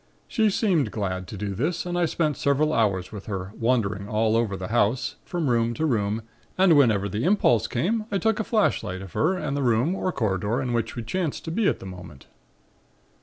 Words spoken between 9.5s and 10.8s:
the room or corridor in